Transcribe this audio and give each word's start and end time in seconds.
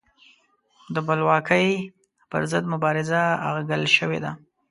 د 0.93 0.95
بلواکۍ 1.07 1.67
پر 2.31 2.41
ضد 2.51 2.63
مبارزه 2.73 3.21
اغږل 3.47 3.83
شوې 3.97 4.19
ده. 4.23 4.31